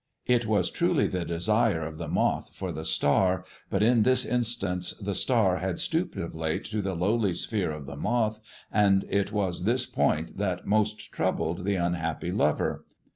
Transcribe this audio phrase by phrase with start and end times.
[0.25, 4.95] It was truly the desire of the moth for the star, but in this instance
[4.95, 8.39] the star had stooped of late to the lowly sphere of the moth,
[8.71, 12.83] and it was this point that most troubled the unhappy lover.